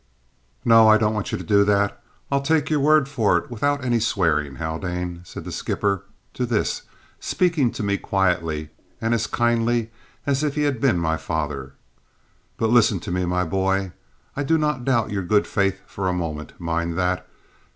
"No, 0.65 0.87
I 0.87 0.97
don't 0.97 1.13
want 1.13 1.31
you 1.31 1.37
to 1.37 1.43
do 1.43 1.63
that; 1.63 2.01
I'll 2.31 2.41
take 2.41 2.71
your 2.71 2.79
word 2.79 3.07
for 3.07 3.37
it 3.37 3.51
without 3.51 3.85
any 3.85 3.99
swearing, 3.99 4.55
Haldane," 4.55 5.21
said 5.23 5.45
the 5.45 5.51
skipper 5.51 6.05
to 6.33 6.47
this, 6.47 6.81
speaking 7.19 7.69
to 7.69 7.83
me 7.83 7.99
quietly 7.99 8.71
and 8.99 9.13
as 9.13 9.27
kindly 9.27 9.91
as 10.25 10.43
if 10.43 10.55
he 10.55 10.63
had 10.63 10.81
been 10.81 10.97
my 10.97 11.17
father. 11.17 11.73
"But 12.57 12.71
listen 12.71 12.99
to 13.01 13.11
me, 13.11 13.25
my 13.25 13.43
boy. 13.43 13.91
I 14.35 14.41
do 14.43 14.57
not 14.57 14.85
doubt 14.85 15.11
your 15.11 15.21
good 15.21 15.45
faith 15.45 15.79
for 15.85 16.09
a 16.09 16.13
moment, 16.13 16.59
mind 16.59 16.97
that. 16.97 17.27